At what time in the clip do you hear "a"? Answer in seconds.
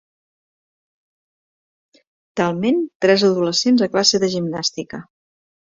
3.87-3.91